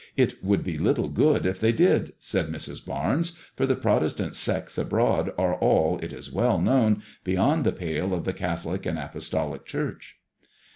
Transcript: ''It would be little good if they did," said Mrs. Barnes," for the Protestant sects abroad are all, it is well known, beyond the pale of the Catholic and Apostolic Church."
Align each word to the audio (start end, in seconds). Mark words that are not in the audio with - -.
''It 0.17 0.43
would 0.43 0.63
be 0.63 0.79
little 0.79 1.09
good 1.09 1.45
if 1.45 1.59
they 1.59 1.71
did," 1.71 2.13
said 2.17 2.47
Mrs. 2.47 2.83
Barnes," 2.83 3.37
for 3.55 3.67
the 3.67 3.75
Protestant 3.75 4.33
sects 4.33 4.79
abroad 4.79 5.31
are 5.37 5.53
all, 5.53 5.99
it 5.99 6.11
is 6.11 6.31
well 6.31 6.59
known, 6.59 7.03
beyond 7.23 7.65
the 7.65 7.71
pale 7.71 8.11
of 8.15 8.25
the 8.25 8.33
Catholic 8.33 8.87
and 8.87 8.97
Apostolic 8.97 9.63
Church." 9.63 10.17